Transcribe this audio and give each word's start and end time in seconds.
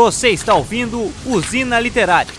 Você 0.00 0.30
está 0.30 0.54
ouvindo 0.54 1.12
Usina 1.26 1.78
Literária. 1.78 2.32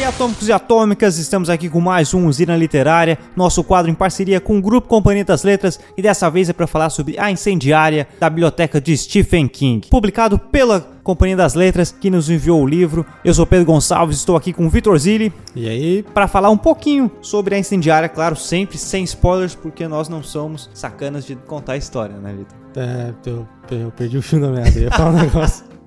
E 0.00 0.02
aí, 0.02 0.08
atômicos 0.08 0.48
e 0.48 0.52
atômicas, 0.52 1.18
estamos 1.18 1.50
aqui 1.50 1.68
com 1.68 1.78
mais 1.78 2.14
um 2.14 2.26
Usina 2.26 2.56
Literária, 2.56 3.18
nosso 3.36 3.62
quadro 3.62 3.90
em 3.90 3.94
parceria 3.94 4.40
com 4.40 4.56
o 4.56 4.62
Grupo 4.62 4.88
Companhia 4.88 5.26
das 5.26 5.42
Letras, 5.42 5.78
e 5.94 6.00
dessa 6.00 6.30
vez 6.30 6.48
é 6.48 6.54
para 6.54 6.66
falar 6.66 6.88
sobre 6.88 7.18
A 7.18 7.30
Incendiária 7.30 8.08
da 8.18 8.30
Biblioteca 8.30 8.80
de 8.80 8.96
Stephen 8.96 9.46
King, 9.46 9.86
publicado 9.90 10.38
pela 10.38 10.80
Companhia 11.02 11.36
das 11.36 11.52
Letras, 11.52 11.92
que 11.92 12.08
nos 12.08 12.30
enviou 12.30 12.62
o 12.62 12.66
livro. 12.66 13.04
Eu 13.22 13.34
sou 13.34 13.46
Pedro 13.46 13.66
Gonçalves, 13.66 14.16
estou 14.16 14.36
aqui 14.36 14.54
com 14.54 14.64
o 14.64 14.70
Vitor 14.70 14.96
Zilli. 14.96 15.30
E 15.54 15.68
aí? 15.68 16.02
Para 16.02 16.26
falar 16.26 16.48
um 16.48 16.56
pouquinho 16.56 17.10
sobre 17.20 17.54
A 17.54 17.58
Incendiária, 17.58 18.08
claro, 18.08 18.36
sempre 18.36 18.78
sem 18.78 19.04
spoilers, 19.04 19.54
porque 19.54 19.86
nós 19.86 20.08
não 20.08 20.22
somos 20.22 20.70
sacanas 20.72 21.26
de 21.26 21.36
contar 21.36 21.74
a 21.74 21.76
história, 21.76 22.16
né, 22.16 22.32
Vitor? 22.38 22.56
É, 22.74 23.12
eu, 23.26 23.46
eu 23.70 23.90
perdi 23.90 24.16
o 24.16 24.22
fio 24.22 24.40
da 24.40 24.48
meada, 24.48 24.70
eu 24.70 24.84
ia 24.84 24.90
falar 24.90 25.10
um 25.10 25.20
negócio. 25.20 25.79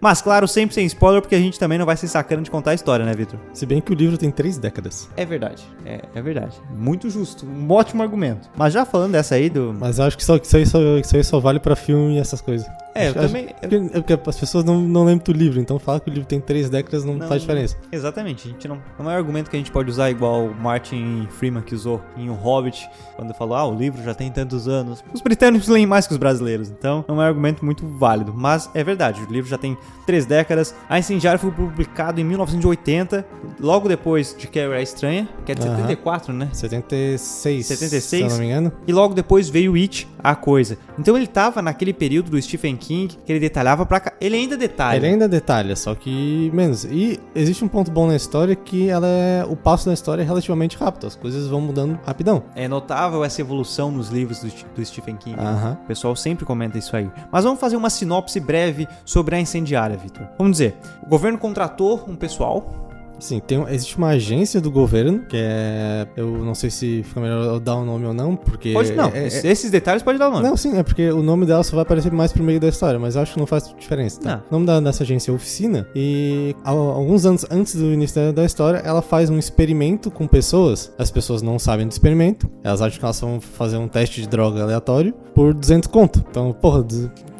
Mas 0.00 0.22
claro, 0.22 0.48
sempre 0.48 0.74
sem 0.74 0.86
spoiler, 0.86 1.20
porque 1.20 1.34
a 1.34 1.38
gente 1.38 1.58
também 1.58 1.78
não 1.78 1.86
vai 1.86 1.96
ser 1.96 2.08
sacana 2.08 2.42
de 2.42 2.50
contar 2.50 2.72
a 2.72 2.74
história, 2.74 3.04
né, 3.04 3.14
Vitor? 3.14 3.38
Se 3.52 3.66
bem 3.66 3.80
que 3.80 3.92
o 3.92 3.94
livro 3.94 4.16
tem 4.16 4.30
três 4.30 4.58
décadas. 4.58 5.08
É 5.16 5.24
verdade, 5.24 5.62
é, 5.84 6.00
é 6.14 6.22
verdade. 6.22 6.56
Muito 6.70 7.10
justo, 7.10 7.46
um 7.46 7.70
ótimo 7.70 8.02
argumento. 8.02 8.48
Mas 8.56 8.72
já 8.72 8.84
falando 8.84 9.12
dessa 9.12 9.34
aí 9.34 9.50
do... 9.50 9.74
Mas 9.78 9.98
eu 9.98 10.04
acho 10.04 10.16
que 10.16 10.24
só, 10.24 10.36
isso, 10.36 10.56
aí 10.56 10.66
só, 10.66 10.78
isso 10.98 11.16
aí 11.16 11.24
só 11.24 11.38
vale 11.38 11.60
pra 11.60 11.76
filme 11.76 12.16
e 12.16 12.18
essas 12.18 12.40
coisas. 12.40 12.66
É, 12.94 13.06
eu 13.06 13.10
acho, 13.10 13.20
também... 13.20 13.44
Acho, 13.46 13.54
porque, 13.60 13.76
é 13.76 14.16
porque 14.16 14.30
as 14.30 14.38
pessoas 14.38 14.64
não, 14.64 14.80
não 14.80 15.04
lembram 15.04 15.24
do 15.24 15.32
livro, 15.32 15.60
então 15.60 15.78
falar 15.78 16.00
que 16.00 16.10
o 16.10 16.12
livro 16.12 16.26
tem 16.26 16.40
três 16.40 16.68
décadas 16.68 17.04
não, 17.04 17.14
Não, 17.14 17.28
faz 17.28 17.42
diferença. 17.42 17.76
Exatamente, 17.90 18.48
a 18.48 18.50
gente 18.50 18.68
não, 18.68 18.82
não 18.98 19.10
é 19.10 19.14
um 19.14 19.16
argumento 19.16 19.50
que 19.50 19.56
a 19.56 19.58
gente 19.58 19.70
pode 19.70 19.90
usar 19.90 20.10
igual 20.10 20.46
o 20.46 20.54
Martin 20.54 21.26
Freeman 21.30 21.62
que 21.62 21.74
usou 21.74 22.00
em 22.16 22.28
O 22.30 22.34
Hobbit, 22.34 22.88
quando 23.16 23.34
falou, 23.34 23.56
ah, 23.56 23.66
o 23.66 23.74
livro 23.74 24.02
já 24.02 24.14
tem 24.14 24.30
tantos 24.30 24.66
anos. 24.66 25.04
Os 25.12 25.20
britânicos 25.20 25.68
leem 25.68 25.86
mais 25.86 26.06
que 26.06 26.12
os 26.12 26.18
brasileiros, 26.18 26.68
então 26.68 27.04
não 27.06 27.16
é 27.16 27.18
um 27.18 27.28
argumento 27.28 27.64
muito 27.64 27.86
válido. 27.86 28.32
Mas 28.34 28.70
é 28.74 28.82
verdade, 28.82 29.22
o 29.22 29.32
livro 29.32 29.48
já 29.48 29.58
tem 29.58 29.76
três 30.06 30.26
décadas. 30.26 30.74
A 30.88 30.98
Incendiária 30.98 31.38
foi 31.38 31.50
publicado 31.50 32.20
em 32.20 32.24
1980, 32.24 33.24
logo 33.60 33.88
depois 33.88 34.34
de 34.36 34.46
Carrie 34.46 34.74
a 34.74 34.82
Estranha, 34.82 35.28
que 35.44 35.52
é 35.52 35.54
de 35.54 35.62
Aham. 35.62 35.76
74, 35.76 36.32
né? 36.32 36.48
76, 36.52 37.66
76? 37.66 38.02
se 38.02 38.20
eu 38.20 38.28
não 38.28 38.38
me 38.38 38.46
engano. 38.46 38.72
E 38.86 38.92
logo 38.92 39.14
depois 39.14 39.48
veio 39.48 39.74
It, 39.74 40.08
a 40.22 40.34
coisa. 40.34 40.78
Então 40.98 41.16
ele 41.16 41.26
tava 41.26 41.62
naquele 41.62 41.92
período 41.92 42.30
do 42.30 42.40
Stephen 42.40 42.76
King 42.80 43.16
que 43.24 43.30
ele 43.30 43.38
detalhava 43.38 43.86
pra 43.86 44.00
cá. 44.00 44.12
Ele 44.20 44.36
ainda 44.36 44.56
detalha. 44.56 44.96
Ele 44.96 45.06
ainda 45.06 45.28
detalha, 45.28 45.76
só 45.76 45.94
que 45.94 46.50
menos. 46.52 46.84
E 46.84 47.20
existe 47.34 47.64
um 47.64 47.68
ponto 47.68 47.90
bom 47.90 48.06
na 48.06 48.16
história 48.16 48.56
que 48.56 48.88
ela 48.88 49.06
é, 49.06 49.44
o 49.48 49.54
passo 49.54 49.86
da 49.86 49.92
história 49.92 50.22
é 50.22 50.24
relativamente 50.24 50.76
rápido, 50.76 51.06
as 51.06 51.14
coisas 51.14 51.46
vão 51.46 51.60
mudando 51.60 51.98
rapidão. 52.04 52.42
É 52.54 52.66
notável 52.66 53.24
essa 53.24 53.40
evolução 53.40 53.90
nos 53.90 54.08
livros 54.08 54.40
do, 54.40 54.50
do 54.74 54.84
Stephen 54.84 55.16
King. 55.16 55.38
Aham. 55.38 55.78
O 55.84 55.86
pessoal 55.86 56.16
sempre 56.16 56.44
comenta 56.44 56.78
isso 56.78 56.96
aí. 56.96 57.10
Mas 57.30 57.44
vamos 57.44 57.60
fazer 57.60 57.76
uma 57.76 57.90
sinopse 57.90 58.40
breve 58.40 58.88
sobre 59.04 59.36
a 59.36 59.40
incendiária, 59.40 59.96
Vitor. 59.96 60.26
Vamos 60.38 60.52
dizer, 60.52 60.76
o 61.02 61.08
governo 61.08 61.38
contratou 61.38 62.04
um 62.08 62.16
pessoal. 62.16 62.89
Sim, 63.20 63.40
tem, 63.40 63.58
um- 63.58 63.68
existe 63.68 63.96
uma 63.98 64.08
agência 64.08 64.60
do 64.60 64.70
governo, 64.70 65.20
que 65.28 65.36
é. 65.36 66.06
Eu 66.16 66.26
não 66.44 66.54
sei 66.54 66.70
se 66.70 67.02
fica 67.04 67.20
melhor 67.20 67.44
eu 67.44 67.60
dar 67.60 67.76
o 67.76 67.84
nome 67.84 68.06
ou 68.06 68.14
não, 68.14 68.34
porque. 68.34 68.72
Pode 68.72 68.92
não, 68.92 69.08
é- 69.08 69.24
é- 69.24 69.26
esses- 69.26 69.70
detalhes 69.70 70.02
pode 70.02 70.18
dar 70.18 70.28
o 70.28 70.32
nome. 70.32 70.48
Não, 70.48 70.56
sim, 70.56 70.76
é 70.78 70.82
porque 70.82 71.10
o 71.10 71.22
nome 71.22 71.46
dela 71.46 71.62
só 71.62 71.76
vai 71.76 71.82
aparecer 71.82 72.10
mais 72.12 72.32
pro 72.32 72.42
meio 72.42 72.58
da 72.58 72.68
história, 72.68 72.98
mas 72.98 73.14
eu 73.16 73.22
acho 73.22 73.34
que 73.34 73.38
não 73.38 73.46
faz 73.46 73.72
diferença. 73.78 74.20
Tá? 74.20 74.36
Não. 74.36 74.42
O 74.48 74.52
nome 74.54 74.66
da, 74.66 74.80
dessa 74.80 75.02
agência 75.02 75.30
é 75.30 75.34
Oficina, 75.34 75.86
e 75.94 76.54
al- 76.64 76.76
alguns 76.90 77.24
anos 77.26 77.44
antes 77.50 77.76
do 77.76 77.92
início 77.92 78.32
da, 78.32 78.44
história, 78.44 78.78
ela 78.78 79.02
faz 79.02 79.30
um 79.30 79.38
experimento 79.38 80.10
com 80.10 80.26
pessoas. 80.26 80.92
As 80.98 81.10
pessoas 81.10 81.42
não 81.42 81.58
sabem 81.58 81.86
do 81.86 81.92
experimento, 81.92 82.50
elas 82.64 82.80
acham 82.82 82.98
que 82.98 83.04
elas 83.04 83.20
vão 83.20 83.40
fazer 83.40 83.76
um 83.76 83.86
teste 83.86 84.20
de 84.22 84.28
droga 84.28 84.62
aleatório 84.62 85.12
por 85.34 85.52
200 85.54 85.88
conto. 85.88 86.24
Então, 86.30 86.52
porra, 86.52 86.82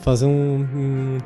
fazer 0.02 0.26
um, 0.26 0.66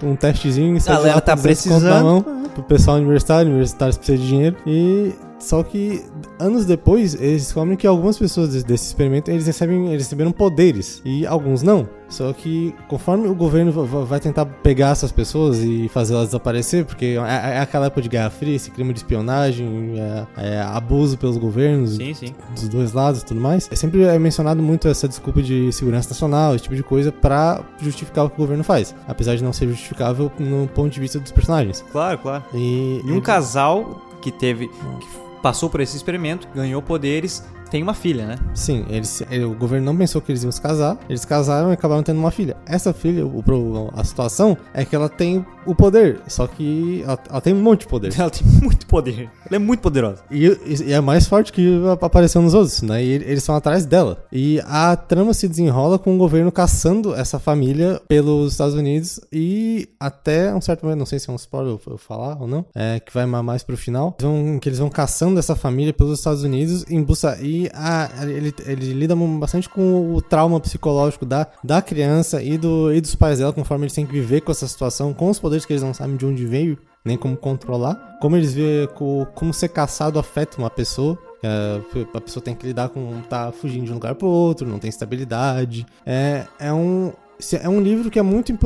um, 0.02 0.10
um 0.10 0.16
testezinho 0.16 0.78
de 0.78 0.84
Galera 0.84 1.20
tá 1.20 1.36
com 1.36 1.42
200 1.42 1.64
conto 1.64 1.84
na 1.84 1.90
precisando. 1.90 2.04
mão 2.04 2.22
pro 2.54 2.62
pessoal 2.64 2.96
universitário, 2.96 3.50
universitários 3.50 3.96
precisam 3.96 4.22
de 4.22 4.28
dinheiro. 4.28 4.56
E 4.66 5.12
só 5.38 5.62
que 5.62 6.02
anos 6.38 6.64
depois 6.64 7.14
eles 7.14 7.42
descobrem 7.44 7.76
que 7.76 7.86
algumas 7.86 8.16
pessoas 8.18 8.50
desse, 8.50 8.64
desse 8.66 8.86
experimento 8.86 9.30
eles 9.30 9.46
recebem, 9.46 9.88
eles 9.88 10.04
receberam 10.04 10.32
poderes 10.32 11.02
e 11.04 11.26
alguns 11.26 11.62
não. 11.62 11.88
Só 12.08 12.32
que 12.32 12.74
conforme 12.88 13.26
o 13.26 13.34
governo 13.34 13.72
va- 13.72 13.82
va- 13.82 14.04
vai 14.04 14.20
tentar 14.20 14.44
pegar 14.46 14.90
essas 14.90 15.10
pessoas 15.10 15.58
e 15.58 15.88
fazê-las 15.88 16.26
desaparecer, 16.26 16.84
porque 16.84 17.16
é, 17.26 17.56
é 17.56 17.60
aquela 17.60 17.86
época 17.86 18.02
de 18.02 18.08
Guerra 18.08 18.30
Fria, 18.30 18.54
esse 18.54 18.70
clima 18.70 18.92
de 18.92 19.00
espionagem, 19.00 19.94
é, 19.98 20.26
é 20.36 20.60
abuso 20.60 21.18
pelos 21.18 21.36
governos 21.36 21.96
Sim, 21.96 22.14
sim. 22.14 22.34
dos 22.54 22.68
dois 22.68 22.92
lados 22.92 23.22
e 23.22 23.24
tudo 23.24 23.40
mais, 23.40 23.68
é 23.72 23.74
sempre 23.76 24.02
é 24.04 24.18
mencionado 24.18 24.62
muito 24.62 24.86
essa 24.86 25.08
desculpa 25.08 25.42
de 25.42 25.72
segurança 25.72 26.10
nacional, 26.10 26.54
esse 26.54 26.64
tipo 26.64 26.76
de 26.76 26.82
coisa, 26.84 27.10
pra 27.10 27.62
justificar 27.80 28.26
o 28.26 28.30
que 28.30 28.36
o 28.36 28.38
governo 28.38 28.62
faz. 28.62 28.94
Apesar 29.08 29.34
de 29.34 29.42
não 29.42 29.52
ser 29.52 29.66
justificável 29.68 30.30
no 30.38 30.68
ponto 30.68 30.90
de 30.92 31.00
vista 31.00 31.18
dos 31.18 31.32
personagens. 31.32 31.84
Claro, 31.90 32.18
claro. 32.18 32.44
E, 32.54 33.00
E 33.04 33.10
um 33.12 33.20
casal 33.20 34.02
que 34.22 34.30
teve. 34.30 34.68
que 34.68 35.23
passou 35.44 35.68
por 35.68 35.82
esse 35.82 35.94
experimento, 35.94 36.48
ganhou 36.54 36.80
poderes, 36.80 37.44
tem 37.74 37.82
uma 37.82 37.92
filha, 37.92 38.24
né? 38.24 38.38
Sim, 38.54 38.84
eles, 38.88 39.20
ele- 39.28 39.42
o 39.44 39.52
governo 39.52 39.84
não 39.84 39.96
pensou 39.96 40.20
que 40.22 40.30
eles 40.30 40.44
iam 40.44 40.52
se 40.52 40.60
casar, 40.60 40.96
eles 41.08 41.24
casaram 41.24 41.70
e 41.70 41.72
acabaram 41.72 42.04
tendo 42.04 42.20
uma 42.20 42.30
filha. 42.30 42.56
Essa 42.64 42.92
filha, 42.92 43.26
o, 43.26 43.42
pro- 43.42 43.90
a 43.96 44.04
situação 44.04 44.56
é 44.72 44.84
que 44.84 44.94
ela 44.94 45.08
tem 45.08 45.44
o 45.66 45.74
poder, 45.74 46.20
só 46.28 46.46
que 46.46 47.02
ela, 47.02 47.18
ela 47.28 47.40
tem 47.40 47.52
um 47.52 47.60
monte 47.60 47.80
de 47.80 47.86
poder. 47.88 48.14
Ela 48.20 48.30
tem 48.30 48.46
muito 48.62 48.86
poder. 48.86 49.28
Ela 49.46 49.56
é 49.56 49.58
muito 49.58 49.80
poderosa. 49.80 50.22
E, 50.30 50.46
e 50.86 50.92
é 50.92 51.00
mais 51.00 51.26
forte 51.26 51.52
que 51.52 51.80
apareceu 52.00 52.40
nos 52.40 52.54
outros, 52.54 52.80
né? 52.82 53.02
E 53.02 53.08
eles 53.10 53.38
estão 53.38 53.56
atrás 53.56 53.84
dela. 53.84 54.24
E 54.30 54.60
a 54.66 54.94
trama 54.94 55.34
se 55.34 55.48
desenrola 55.48 55.98
com 55.98 56.14
o 56.14 56.18
governo 56.18 56.52
caçando 56.52 57.12
essa 57.14 57.40
família 57.40 58.00
pelos 58.06 58.52
Estados 58.52 58.74
Unidos 58.74 59.18
e 59.32 59.88
até 59.98 60.54
um 60.54 60.60
certo 60.60 60.84
momento, 60.84 60.98
não 61.00 61.06
sei 61.06 61.18
se 61.18 61.28
é 61.28 61.32
um 61.32 61.36
spoiler 61.36 61.76
eu, 61.86 61.98
falar 61.98 62.40
ou 62.40 62.46
não, 62.46 62.64
é 62.74 63.00
que 63.00 63.12
vai 63.12 63.26
ma- 63.26 63.42
mais 63.42 63.64
pro 63.64 63.76
final, 63.76 64.14
eles 64.20 64.30
vão- 64.30 64.58
que 64.60 64.68
eles 64.68 64.78
vão 64.78 64.90
caçando 64.90 65.40
essa 65.40 65.56
família 65.56 65.92
pelos 65.92 66.18
Estados 66.20 66.44
Unidos 66.44 66.84
em 66.90 67.02
busca 67.02 67.36
e 67.42 67.63
a, 67.72 68.10
ele, 68.22 68.52
ele 68.66 68.92
lida 68.92 69.14
bastante 69.14 69.68
com 69.68 70.14
o 70.14 70.20
trauma 70.20 70.58
psicológico 70.60 71.24
da, 71.24 71.46
da 71.62 71.80
criança 71.80 72.42
e, 72.42 72.58
do, 72.58 72.92
e 72.92 73.00
dos 73.00 73.14
pais 73.14 73.38
dela, 73.38 73.52
conforme 73.52 73.84
eles 73.84 73.94
têm 73.94 74.06
que 74.06 74.12
viver 74.12 74.40
com 74.40 74.52
essa 74.52 74.66
situação, 74.66 75.14
com 75.14 75.30
os 75.30 75.38
poderes 75.38 75.64
que 75.64 75.72
eles 75.72 75.82
não 75.82 75.94
sabem 75.94 76.16
de 76.16 76.26
onde 76.26 76.44
veio 76.46 76.78
nem 77.04 77.16
como 77.16 77.36
controlar. 77.36 78.18
Como 78.20 78.34
eles 78.36 78.54
vê 78.54 78.88
co- 78.94 79.26
como 79.34 79.52
ser 79.52 79.68
caçado 79.68 80.18
afeta 80.18 80.58
uma 80.58 80.70
pessoa. 80.70 81.18
É, 81.42 81.80
a 82.14 82.20
pessoa 82.20 82.42
tem 82.42 82.54
que 82.54 82.66
lidar 82.66 82.88
com 82.88 83.20
tá 83.28 83.52
fugindo 83.52 83.84
de 83.84 83.90
um 83.90 83.94
lugar 83.94 84.14
pro 84.14 84.26
outro, 84.26 84.66
não 84.66 84.78
tem 84.78 84.88
estabilidade. 84.88 85.84
É, 86.06 86.46
é 86.58 86.72
um 86.72 87.12
é 87.60 87.68
um 87.68 87.80
livro 87.80 88.10
que 88.10 88.18
é 88.18 88.22
muito 88.22 88.56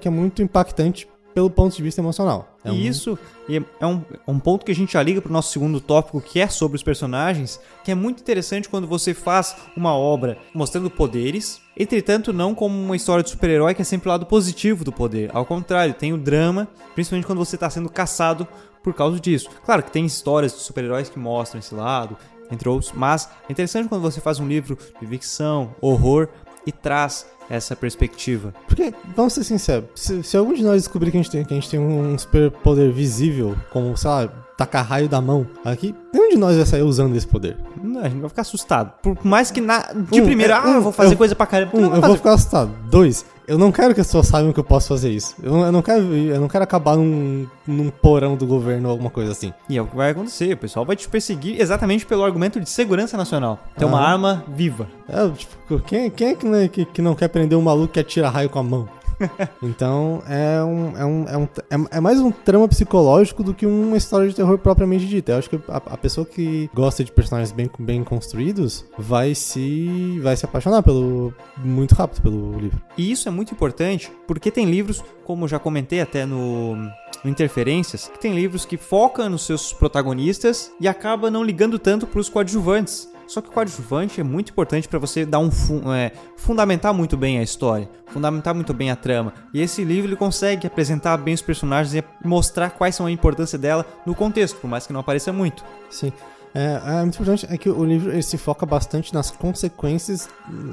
que 0.00 0.06
é 0.06 0.10
muito 0.10 0.42
impactante 0.42 1.08
pelo 1.38 1.48
ponto 1.48 1.76
de 1.76 1.80
vista 1.84 2.00
emocional. 2.00 2.58
É 2.64 2.72
um- 2.72 2.74
E 2.74 2.88
isso 2.88 3.16
e 3.48 3.62
é 3.80 3.86
um, 3.86 4.02
um 4.26 4.38
ponto 4.40 4.66
que 4.66 4.72
a 4.72 4.74
gente 4.74 4.94
já 4.94 5.02
liga 5.02 5.22
pro 5.22 5.32
nosso 5.32 5.52
segundo 5.52 5.80
tópico, 5.80 6.20
que 6.20 6.40
é 6.40 6.48
sobre 6.48 6.74
os 6.74 6.82
personagens, 6.82 7.60
que 7.84 7.92
é 7.92 7.94
muito 7.94 8.20
interessante 8.20 8.68
quando 8.68 8.88
você 8.88 9.14
faz 9.14 9.54
uma 9.76 9.94
obra 9.94 10.36
mostrando 10.52 10.90
poderes, 10.90 11.60
entretanto 11.78 12.32
não 12.32 12.56
como 12.56 12.76
uma 12.76 12.96
história 12.96 13.22
de 13.22 13.30
super-herói 13.30 13.72
que 13.72 13.82
é 13.82 13.84
sempre 13.84 14.08
o 14.08 14.12
lado 14.12 14.26
positivo 14.26 14.82
do 14.82 14.90
poder. 14.90 15.30
Ao 15.32 15.46
contrário, 15.46 15.94
tem 15.94 16.12
o 16.12 16.18
drama, 16.18 16.66
principalmente 16.94 17.26
quando 17.26 17.38
você 17.38 17.54
está 17.54 17.70
sendo 17.70 17.88
caçado 17.88 18.46
por 18.82 18.92
causa 18.94 19.20
disso. 19.20 19.48
Claro 19.64 19.84
que 19.84 19.92
tem 19.92 20.04
histórias 20.04 20.52
de 20.52 20.58
super-heróis 20.58 21.08
que 21.08 21.20
mostram 21.20 21.60
esse 21.60 21.72
lado, 21.72 22.16
entre 22.50 22.68
outros, 22.68 22.90
mas 22.92 23.28
é 23.48 23.52
interessante 23.52 23.88
quando 23.88 24.02
você 24.02 24.20
faz 24.20 24.40
um 24.40 24.48
livro 24.48 24.76
de 25.00 25.06
ficção, 25.06 25.74
horror 25.80 26.28
e 26.66 26.72
traz 26.72 27.26
essa 27.50 27.74
perspectiva. 27.74 28.52
Porque, 28.66 28.92
vamos 29.16 29.32
ser 29.32 29.42
sinceros, 29.44 29.88
se, 29.94 30.22
se 30.22 30.36
algum 30.36 30.52
de 30.52 30.62
nós 30.62 30.82
descobrir 30.82 31.10
que 31.10 31.16
a 31.16 31.22
gente 31.22 31.30
tem, 31.30 31.44
que 31.44 31.52
a 31.54 31.56
gente 31.56 31.70
tem 31.70 31.80
um 31.80 32.16
superpoder 32.18 32.92
visível, 32.92 33.56
como, 33.72 33.96
sei 33.96 34.10
lá, 34.10 34.28
tacar 34.56 34.84
raio 34.84 35.08
da 35.08 35.20
mão 35.20 35.46
aqui, 35.64 35.94
nenhum 36.12 36.28
de 36.30 36.36
nós 36.36 36.56
vai 36.56 36.66
sair 36.66 36.82
usando 36.82 37.16
esse 37.16 37.26
poder. 37.26 37.56
Não, 37.82 38.00
a 38.00 38.08
gente 38.08 38.20
vai 38.20 38.28
ficar 38.28 38.42
assustado. 38.42 38.92
Por 39.02 39.16
mais 39.24 39.50
que 39.50 39.60
na, 39.60 39.78
de 40.10 40.20
Um, 40.20 40.24
primeira, 40.26 40.54
é, 40.54 40.56
ah, 40.58 40.68
eu 40.72 40.78
um, 40.78 40.80
vou 40.82 40.92
fazer 40.92 41.14
eu- 41.14 41.18
coisa 41.18 41.34
pra 41.34 41.46
caramba. 41.46 41.70
Um, 41.74 41.80
Não, 41.80 41.94
eu 41.96 42.02
vou 42.02 42.16
ficar 42.16 42.32
assustado. 42.34 42.70
Dois, 42.90 43.24
eu 43.48 43.58
não 43.58 43.72
quero 43.72 43.94
que 43.94 44.00
as 44.00 44.06
pessoas 44.06 44.26
saibam 44.28 44.52
que 44.52 44.60
eu 44.60 44.64
posso 44.64 44.88
fazer 44.88 45.10
isso. 45.10 45.34
Eu 45.42 45.50
não, 45.52 45.64
eu 45.66 45.72
não 45.72 45.82
quero, 45.82 46.02
eu 46.14 46.40
não 46.40 46.46
quero 46.48 46.62
acabar 46.62 46.96
num, 46.96 47.46
num 47.66 47.88
porão 47.90 48.36
do 48.36 48.46
governo 48.46 48.88
ou 48.88 48.92
alguma 48.92 49.10
coisa 49.10 49.32
assim. 49.32 49.52
E 49.68 49.76
é 49.78 49.82
o 49.82 49.86
que 49.86 49.96
vai 49.96 50.10
acontecer. 50.10 50.52
O 50.52 50.56
pessoal 50.56 50.84
vai 50.84 50.94
te 50.94 51.08
perseguir 51.08 51.60
exatamente 51.60 52.04
pelo 52.06 52.22
argumento 52.24 52.60
de 52.60 52.68
segurança 52.68 53.16
nacional. 53.16 53.58
Ter 53.76 53.84
uma 53.86 53.98
Ah. 54.00 54.10
arma 54.12 54.44
viva. 54.48 54.86
É, 55.08 55.28
tipo, 55.30 55.80
quem, 55.80 56.10
quem 56.10 56.28
é 56.28 56.34
que 56.34 56.46
não, 56.46 56.68
que, 56.68 56.84
que 56.84 57.02
não 57.02 57.14
quer 57.14 57.28
prender 57.28 57.56
um 57.58 57.62
maluco 57.62 57.94
que 57.94 58.00
atira 58.00 58.28
raio 58.28 58.50
com 58.50 58.58
a 58.58 58.62
mão? 58.62 58.88
então, 59.62 60.22
é 60.28 60.62
um, 60.62 60.96
é, 60.96 61.04
um, 61.04 61.28
é, 61.28 61.36
um, 61.36 61.44
é, 61.44 61.96
é 61.98 62.00
mais 62.00 62.20
um 62.20 62.30
trama 62.30 62.68
psicológico 62.68 63.42
do 63.42 63.54
que 63.54 63.66
uma 63.66 63.96
história 63.96 64.28
de 64.28 64.34
terror 64.34 64.58
propriamente 64.58 65.06
dita. 65.06 65.32
Eu 65.32 65.38
acho 65.38 65.50
que 65.50 65.60
a, 65.68 65.76
a 65.76 65.96
pessoa 65.96 66.26
que 66.26 66.70
gosta 66.74 67.02
de 67.04 67.12
personagens 67.12 67.52
bem, 67.52 67.70
bem 67.78 68.04
construídos 68.04 68.84
vai 68.96 69.34
se, 69.34 70.18
vai 70.20 70.36
se 70.36 70.44
apaixonar 70.44 70.82
pelo, 70.82 71.34
muito 71.58 71.94
rápido 71.94 72.22
pelo 72.22 72.58
livro. 72.58 72.80
E 72.96 73.10
isso 73.10 73.28
é 73.28 73.30
muito 73.30 73.52
importante 73.52 74.10
porque 74.26 74.50
tem 74.50 74.66
livros, 74.66 75.02
como 75.24 75.48
já 75.48 75.58
comentei 75.58 76.00
até 76.00 76.24
no, 76.24 76.76
no 76.76 76.90
Interferências, 77.30 78.08
que 78.08 78.18
tem 78.18 78.34
livros 78.34 78.64
que 78.64 78.76
focam 78.76 79.28
nos 79.28 79.42
seus 79.42 79.72
protagonistas 79.72 80.70
e 80.80 80.88
acaba 80.88 81.30
não 81.30 81.42
ligando 81.42 81.78
tanto 81.78 82.06
pros 82.06 82.28
coadjuvantes. 82.28 83.08
Só 83.28 83.42
que 83.42 83.50
o 83.50 83.52
coadjuvante 83.52 84.22
é 84.22 84.24
muito 84.24 84.50
importante 84.50 84.88
para 84.88 84.98
você 84.98 85.26
dar 85.26 85.38
um 85.38 85.50
é, 85.94 86.10
fundamentar 86.34 86.94
muito 86.94 87.14
bem 87.14 87.38
a 87.38 87.42
história, 87.42 87.88
fundamentar 88.06 88.54
muito 88.54 88.72
bem 88.72 88.90
a 88.90 88.96
trama. 88.96 89.34
E 89.52 89.60
esse 89.60 89.84
livro 89.84 90.08
ele 90.08 90.16
consegue 90.16 90.66
apresentar 90.66 91.18
bem 91.18 91.34
os 91.34 91.42
personagens 91.42 91.94
e 91.94 92.02
mostrar 92.26 92.70
quais 92.70 92.94
são 92.94 93.04
a 93.04 93.10
importância 93.10 93.58
dela 93.58 93.84
no 94.06 94.14
contexto, 94.14 94.58
por 94.58 94.66
mais 94.66 94.86
que 94.86 94.94
não 94.94 95.00
apareça 95.00 95.30
muito. 95.30 95.62
Sim. 95.90 96.10
É, 96.54 96.80
é, 96.84 97.00
muito 97.02 97.14
importante 97.14 97.46
é 97.48 97.56
que 97.56 97.68
o 97.68 97.84
livro 97.84 98.10
ele 98.10 98.22
se 98.22 98.38
foca 98.38 98.64
bastante 98.64 99.12
nas 99.12 99.30
consequências 99.30 100.28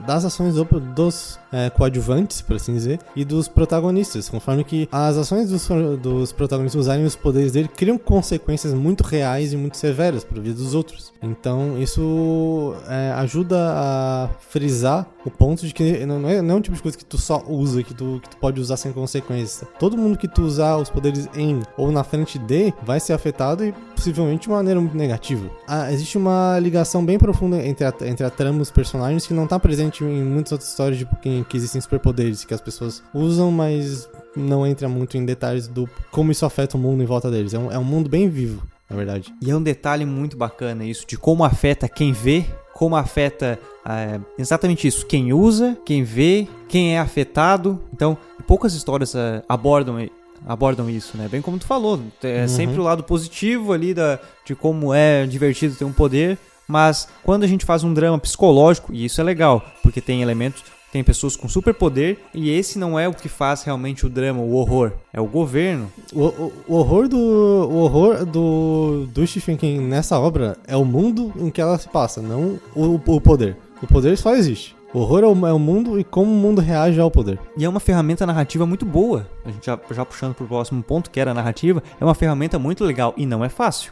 das 0.06 0.26
ações 0.26 0.56
do, 0.56 0.64
dos 0.64 1.40
é, 1.52 1.70
coadjuvantes, 1.70 2.42
por 2.42 2.56
assim 2.56 2.74
dizer, 2.74 3.00
e 3.16 3.24
dos 3.24 3.48
protagonistas, 3.48 4.30
conforme 4.30 4.64
que 4.64 4.88
as 4.92 5.18
ações 5.18 5.50
dos, 5.50 5.68
dos 6.00 6.32
protagonistas 6.32 6.80
usarem 6.82 7.06
os 7.06 7.16
poderes 7.16 7.52
dele 7.52 7.68
criam 7.68 7.98
consequências 7.98 8.74
muito 8.74 9.02
reais 9.02 9.54
e 9.54 9.58
muito 9.58 9.78
severas 9.78 10.24
para 10.24 10.40
a 10.40 10.42
vida 10.42 10.56
dos 10.56 10.74
outros. 10.74 11.14
Então 11.22 11.80
isso 11.82 12.76
é, 12.88 13.12
ajuda 13.14 13.58
a 13.76 14.30
frisar 14.40 15.08
o 15.26 15.32
ponto 15.32 15.66
de 15.66 15.74
que 15.74 16.06
não 16.06 16.30
é, 16.30 16.42
não 16.42 16.56
é 16.56 16.58
um 16.58 16.62
tipo 16.62 16.76
de 16.76 16.82
coisa 16.82 16.98
que 16.98 17.04
tu 17.04 17.18
só 17.18 17.44
usa, 17.48 17.84
que 17.84 17.94
tu, 17.94 18.20
que 18.22 18.30
tu 18.30 18.38
pode 18.38 18.62
usar 18.62 18.78
sem 18.78 18.94
consequência. 18.94 19.68
Todo 19.80 19.98
mundo 19.98 20.18
que 20.18 20.28
tu 20.28 20.44
usar 20.44 20.78
os 20.78 20.90
poderes 20.90 21.28
em 21.36 21.62
ou 21.76 21.92
na 21.92 22.04
frente 22.04 22.38
de 22.38 22.74
vai 22.84 23.00
ser 23.00 23.14
afetado 23.14 23.66
e 23.66 23.74
possivelmente 23.96 24.44
de 24.44 24.50
maneira 24.50 24.80
muito 24.80 24.96
negativa. 24.96 25.50
Ah, 25.68 25.92
existe 25.92 26.18
uma 26.18 26.60
ligação 26.60 27.04
bem 27.04 27.18
profunda 27.18 27.58
entre 27.66 27.86
a, 27.86 27.94
entre 28.04 28.26
a 28.26 28.30
trama 28.30 28.60
e 28.60 28.62
os 28.62 28.72
personagens 28.72 29.26
que 29.26 29.34
não 29.34 29.46
está 29.46 29.60
presente 29.60 30.04
em 30.04 30.24
muitas 30.24 30.52
outras 30.52 30.70
histórias 30.70 31.00
de 31.00 31.06
que, 31.22 31.44
que 31.44 31.58
existem 31.58 31.82
superpoderes 31.82 32.46
que 32.46 32.54
as 32.54 32.62
pessoas 32.62 33.02
usam, 33.14 33.50
mas 33.50 34.08
não 34.36 34.68
entra 34.68 34.88
muito 34.88 35.18
em 35.18 35.26
detalhes 35.26 35.68
do 35.68 35.90
como 36.12 36.32
isso 36.32 36.46
afeta 36.46 36.78
o 36.78 36.80
mundo 36.80 37.02
em 37.02 37.06
volta 37.06 37.32
deles. 37.32 37.54
É 37.54 37.60
um, 37.60 37.72
é 37.72 37.80
um 37.80 37.84
mundo 37.84 38.10
bem 38.10 38.30
vivo, 38.30 38.62
na 38.90 38.96
verdade. 38.96 39.34
E 39.42 39.50
é 39.50 39.56
um 39.56 39.62
detalhe 39.62 40.06
muito 40.06 40.38
bacana 40.38 40.86
isso, 40.86 41.06
de 41.08 41.18
como 41.18 41.44
afeta 41.44 41.88
quem 41.88 42.12
vê, 42.12 42.46
como 42.74 42.96
afeta 42.96 43.60
é, 43.88 44.20
exatamente 44.38 44.88
isso, 44.88 45.06
quem 45.06 45.32
usa, 45.32 45.78
quem 45.86 46.04
vê, 46.04 46.48
quem 46.68 46.96
é 46.96 47.00
afetado. 47.00 47.82
Então, 47.94 48.18
poucas 48.46 48.74
histórias 48.74 49.16
é, 49.16 49.42
abordam 49.48 49.98
abordam 50.46 50.90
isso, 50.90 51.18
né? 51.18 51.28
Bem 51.28 51.42
como 51.42 51.58
tu 51.58 51.66
falou, 51.66 52.00
é 52.22 52.42
uhum. 52.42 52.48
sempre 52.48 52.80
o 52.80 52.84
lado 52.84 53.04
positivo 53.04 53.74
ali 53.74 53.94
da, 53.94 54.20
de 54.46 54.54
como 54.54 54.94
é 54.94 55.26
divertido 55.26 55.76
ter 55.76 55.86
um 55.86 55.94
poder, 55.94 56.38
mas 56.68 57.08
quando 57.24 57.44
a 57.44 57.48
gente 57.48 57.66
faz 57.66 57.84
um 57.84 57.94
drama 57.94 58.20
psicológico, 58.20 58.94
e 58.94 59.06
isso 59.06 59.20
é 59.20 59.24
legal, 59.24 59.66
porque 59.82 60.02
tem 60.02 60.22
elementos, 60.22 60.64
tem 60.96 61.04
pessoas 61.04 61.36
com 61.36 61.50
superpoder, 61.50 62.20
e 62.34 62.50
esse 62.50 62.80
não 62.80 62.98
é 62.98 63.06
o 63.06 63.14
que 63.14 63.28
faz 63.28 63.64
realmente 63.64 64.06
o 64.06 64.10
drama, 64.10 64.40
o 64.40 64.54
horror, 64.54 64.94
é 65.12 65.20
o 65.20 65.26
governo. 65.26 65.92
O, 66.14 66.24
o, 66.24 66.54
o 66.70 66.74
horror 66.76 67.10
do 67.10 67.18
o 67.18 67.80
horror 67.80 68.26
do, 68.26 69.06
do 69.14 69.28
Stephen 69.28 69.58
King 69.58 69.84
nessa 69.84 70.18
obra 70.18 70.58
é 70.66 70.78
o 70.78 70.86
mundo 70.86 71.34
em 71.36 71.50
que 71.50 71.60
ela 71.60 71.78
se 71.78 71.90
passa, 71.90 72.22
não 72.22 72.58
o, 72.74 72.96
o 72.96 73.20
poder. 73.20 73.58
O 73.84 73.88
poder 73.88 74.18
só 74.18 74.34
existe. 74.36 74.74
O 74.94 75.00
horror 75.00 75.26
é 75.26 75.28
o, 75.28 75.48
é 75.48 75.52
o, 75.52 75.60
mundo 75.60 76.00
e 76.00 76.04
como 76.06 76.32
o 76.32 76.36
mundo 76.36 76.62
reage 76.62 76.98
ao 76.98 77.12
poder. 77.12 77.38
E 77.58 77.66
é 77.66 77.68
uma 77.68 77.82
ferramenta 77.82 78.26
narrativa 78.26 78.66
muito 78.66 78.86
boa. 78.86 79.28
A 79.44 79.52
gente 79.52 79.66
já, 79.66 79.78
já 79.92 80.06
puxando 80.06 80.34
pro 80.34 80.48
próximo 80.48 80.82
ponto, 80.82 81.12
que 81.12 81.20
era 81.20 81.32
a 81.32 81.34
narrativa, 81.34 81.84
é 82.00 82.06
uma 82.06 82.16
ferramenta 82.16 82.58
muito 82.58 82.86
legal 82.86 83.14
e 83.18 83.26
não 83.26 83.44
é 83.44 83.50
fácil. 83.50 83.92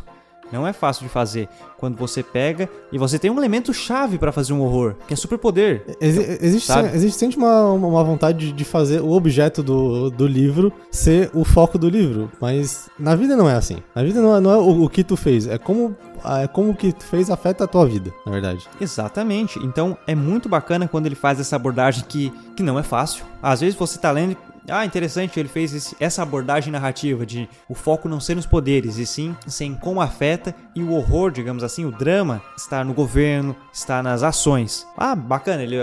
Não 0.51 0.67
é 0.67 0.73
fácil 0.73 1.03
de 1.03 1.09
fazer 1.09 1.49
quando 1.77 1.97
você 1.97 2.23
pega 2.23 2.69
e 2.91 2.97
você 2.97 3.17
tem 3.19 3.31
um 3.31 3.37
elemento 3.37 3.73
chave 3.73 4.17
para 4.17 4.31
fazer 4.31 4.53
um 4.53 4.61
horror, 4.61 4.95
que 5.07 5.13
é 5.13 5.17
superpoder. 5.17 5.83
Ex 5.99 6.17
existe, 6.41 6.71
existe 6.93 7.19
sempre 7.19 7.37
uma, 7.37 7.71
uma 7.71 8.03
vontade 8.03 8.51
de 8.51 8.63
fazer 8.63 9.01
o 9.01 9.11
objeto 9.11 9.61
do, 9.63 10.09
do 10.09 10.27
livro 10.27 10.71
ser 10.91 11.29
o 11.33 11.43
foco 11.43 11.77
do 11.77 11.89
livro, 11.89 12.31
mas 12.39 12.89
na 12.97 13.15
vida 13.15 13.35
não 13.35 13.49
é 13.49 13.55
assim. 13.55 13.77
Na 13.95 14.03
vida 14.03 14.21
não 14.21 14.35
é, 14.35 14.39
não 14.39 14.51
é 14.51 14.57
o, 14.57 14.83
o 14.83 14.89
que 14.89 15.03
tu 15.03 15.15
fez, 15.15 15.47
é 15.47 15.57
como 15.57 15.95
é 16.25 16.47
como 16.47 16.71
o 16.71 16.75
que 16.75 16.93
tu 16.93 17.03
fez 17.03 17.29
afeta 17.29 17.65
a 17.65 17.67
tua 17.67 17.85
vida, 17.85 18.13
na 18.25 18.31
verdade. 18.31 18.65
Exatamente. 18.79 19.59
Então 19.59 19.97
é 20.07 20.15
muito 20.15 20.47
bacana 20.47 20.87
quando 20.87 21.05
ele 21.05 21.15
faz 21.15 21.39
essa 21.39 21.55
abordagem 21.55 22.05
que, 22.07 22.31
que 22.55 22.63
não 22.63 22.79
é 22.79 22.83
fácil. 22.83 23.25
Às 23.41 23.59
vezes 23.59 23.75
você 23.75 23.99
tá 23.99 24.09
lendo 24.09 24.37
ah, 24.69 24.85
interessante, 24.85 25.39
ele 25.39 25.49
fez 25.49 25.73
esse, 25.73 25.95
essa 25.99 26.23
abordagem 26.23 26.71
narrativa 26.71 27.25
de 27.25 27.49
o 27.67 27.75
foco 27.75 28.07
não 28.07 28.19
ser 28.19 28.35
nos 28.35 28.45
poderes, 28.45 28.97
e 28.97 29.05
sim 29.05 29.35
em 29.61 29.75
como 29.75 30.01
afeta 30.01 30.55
e 30.75 30.81
o 30.81 30.93
horror, 30.93 31.31
digamos 31.31 31.63
assim, 31.63 31.85
o 31.85 31.91
drama, 31.91 32.41
está 32.57 32.83
no 32.83 32.93
governo, 32.93 33.55
está 33.73 34.01
nas 34.01 34.23
ações. 34.23 34.87
Ah, 34.97 35.15
bacana, 35.15 35.63
ele 35.63 35.77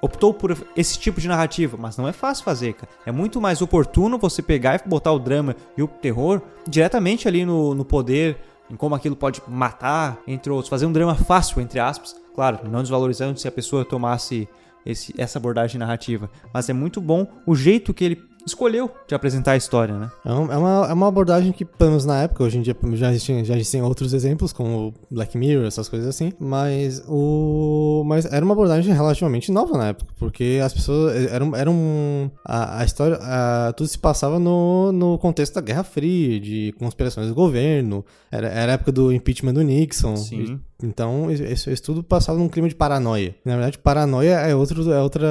optou 0.00 0.32
por 0.32 0.56
esse 0.76 0.98
tipo 0.98 1.20
de 1.20 1.28
narrativa, 1.28 1.76
mas 1.78 1.96
não 1.96 2.06
é 2.06 2.12
fácil 2.12 2.44
fazer, 2.44 2.74
cara. 2.74 2.88
É 3.04 3.12
muito 3.12 3.40
mais 3.40 3.60
oportuno 3.60 4.18
você 4.18 4.42
pegar 4.42 4.76
e 4.76 4.88
botar 4.88 5.12
o 5.12 5.18
drama 5.18 5.56
e 5.76 5.82
o 5.82 5.88
terror 5.88 6.42
diretamente 6.66 7.26
ali 7.26 7.44
no, 7.44 7.74
no 7.74 7.84
poder, 7.84 8.38
em 8.70 8.76
como 8.76 8.94
aquilo 8.94 9.16
pode 9.16 9.42
matar, 9.48 10.18
entre 10.26 10.52
outros. 10.52 10.68
Fazer 10.68 10.86
um 10.86 10.92
drama 10.92 11.14
fácil, 11.14 11.60
entre 11.60 11.80
aspas. 11.80 12.14
Claro, 12.34 12.60
não 12.70 12.82
desvalorizando 12.82 13.38
se 13.38 13.48
a 13.48 13.52
pessoa 13.52 13.84
tomasse 13.84 14.48
esse, 14.88 15.14
essa 15.16 15.38
abordagem 15.38 15.78
narrativa. 15.78 16.30
Mas 16.52 16.68
é 16.68 16.72
muito 16.72 17.00
bom 17.00 17.26
o 17.46 17.54
jeito 17.54 17.92
que 17.92 18.04
ele 18.04 18.28
escolheu 18.48 18.90
de 19.06 19.14
apresentar 19.14 19.52
a 19.52 19.56
história, 19.56 19.94
né? 19.94 20.10
É, 20.24 20.30
é 20.30 20.32
uma, 20.32 20.86
é 20.88 20.92
uma 20.92 21.08
abordagem 21.08 21.52
que, 21.52 21.64
pelo 21.64 21.90
menos 21.90 22.04
na 22.04 22.22
época, 22.22 22.42
hoje 22.42 22.58
em 22.58 22.62
dia 22.62 22.76
já 22.94 23.10
existem, 23.10 23.44
já 23.44 23.54
existem 23.54 23.82
outros 23.82 24.12
exemplos, 24.14 24.52
como 24.52 24.94
Black 25.10 25.36
Mirror, 25.36 25.66
essas 25.66 25.88
coisas 25.88 26.08
assim, 26.08 26.32
mas 26.38 27.02
o 27.06 28.02
mas 28.06 28.24
era 28.24 28.44
uma 28.44 28.54
abordagem 28.54 28.94
relativamente 28.94 29.52
nova 29.52 29.76
na 29.76 29.88
época, 29.88 30.12
porque 30.18 30.60
as 30.64 30.72
pessoas 30.72 31.14
eram, 31.30 31.54
eram 31.54 32.30
a, 32.44 32.80
a 32.80 32.84
história, 32.84 33.18
a, 33.20 33.72
tudo 33.74 33.86
se 33.86 33.98
passava 33.98 34.38
no, 34.38 34.92
no 34.92 35.18
contexto 35.18 35.54
da 35.54 35.60
Guerra 35.60 35.84
Fria, 35.84 36.40
de 36.40 36.74
conspirações 36.78 37.28
do 37.28 37.34
governo, 37.34 38.04
era, 38.30 38.48
era 38.48 38.72
a 38.72 38.74
época 38.74 38.92
do 38.92 39.12
impeachment 39.12 39.54
do 39.54 39.62
Nixon, 39.62 40.16
Sim. 40.16 40.60
Então, 40.82 41.28
isso, 41.30 41.70
isso 41.70 41.82
tudo 41.82 42.04
passava 42.04 42.38
num 42.38 42.48
clima 42.48 42.68
de 42.68 42.74
paranoia. 42.74 43.34
Na 43.44 43.56
verdade, 43.56 43.78
paranoia 43.78 44.34
é 44.34 44.54
outro, 44.54 44.92
é 44.92 45.00
outra, 45.00 45.26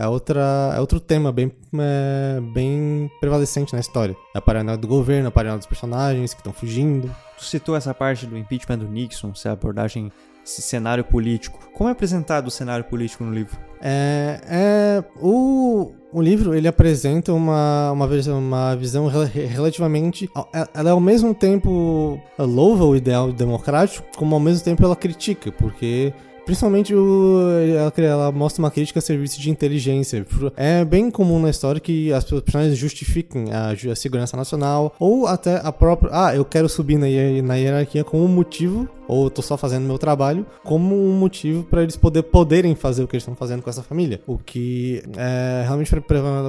é 0.00 0.06
outra, 0.06 0.74
é 0.76 0.80
outro 0.80 1.00
tema 1.00 1.32
bem, 1.32 1.50
é, 1.76 2.40
bem 2.52 3.10
prevalecente 3.20 3.72
na 3.72 3.80
história. 3.80 4.16
É 4.32 4.38
a 4.38 4.40
paranoia 4.40 4.78
do 4.78 4.86
governo, 4.86 5.28
a 5.28 5.32
paranoia 5.32 5.58
dos 5.58 5.66
personagens 5.66 6.32
que 6.32 6.40
estão 6.40 6.52
fugindo. 6.52 7.10
Tu 7.36 7.44
citou 7.44 7.76
essa 7.76 7.92
parte 7.94 8.26
do 8.26 8.36
impeachment 8.36 8.78
do 8.78 8.88
Nixon, 8.88 9.30
essa 9.34 9.52
abordagem, 9.52 10.10
esse 10.44 10.62
cenário 10.62 11.04
político. 11.04 11.58
Como 11.72 11.88
é 11.88 11.92
apresentado 11.92 12.46
o 12.46 12.50
cenário 12.50 12.84
político 12.84 13.24
no 13.24 13.32
livro? 13.32 13.58
É, 13.80 14.40
é 14.48 15.04
o, 15.20 15.92
o 16.12 16.22
livro 16.22 16.54
ele 16.54 16.68
apresenta 16.68 17.32
uma, 17.32 17.90
uma, 17.92 18.06
visão, 18.06 18.38
uma 18.38 18.74
visão 18.76 19.08
relativamente. 19.08 20.30
Ela 20.72 20.90
é 20.90 20.92
ao 20.92 21.00
mesmo 21.00 21.34
tempo 21.34 22.20
louva 22.38 22.84
o 22.84 22.96
ideal 22.96 23.32
democrático, 23.32 24.06
como 24.16 24.34
ao 24.34 24.40
mesmo 24.40 24.64
tempo 24.64 24.84
ela 24.84 24.96
critica, 24.96 25.50
porque 25.52 26.12
Principalmente 26.44 26.94
o, 26.94 27.38
ela, 27.74 27.92
ela, 27.96 28.32
mostra 28.32 28.62
uma 28.62 28.70
crítica 28.70 28.98
a 28.98 29.02
serviço 29.02 29.40
de 29.40 29.50
inteligência. 29.50 30.26
É 30.56 30.84
bem 30.84 31.10
comum 31.10 31.40
na 31.40 31.50
história 31.50 31.80
que 31.80 32.12
as 32.12 32.24
personagens 32.24 32.76
justifiquem 32.76 33.46
a, 33.52 33.70
a 33.70 33.96
segurança 33.96 34.36
nacional 34.36 34.94
ou 34.98 35.26
até 35.26 35.60
a 35.62 35.72
própria. 35.72 36.10
Ah, 36.12 36.34
eu 36.34 36.44
quero 36.44 36.68
subir 36.68 36.98
na, 36.98 37.06
na 37.42 37.54
hierarquia 37.54 38.04
como 38.04 38.24
um 38.24 38.28
motivo 38.28 38.88
ou 39.06 39.30
tô 39.30 39.42
só 39.42 39.56
fazendo 39.56 39.84
meu 39.84 39.98
trabalho, 39.98 40.46
como 40.62 40.94
um 40.94 41.12
motivo 41.12 41.62
para 41.64 41.82
eles 41.82 41.96
poder, 41.96 42.22
poderem 42.22 42.74
fazer 42.74 43.02
o 43.02 43.08
que 43.08 43.16
eles 43.16 43.22
estão 43.22 43.34
fazendo 43.34 43.62
com 43.62 43.70
essa 43.70 43.82
família. 43.82 44.20
O 44.26 44.38
que 44.38 45.02
é 45.16 45.62
realmente 45.64 45.90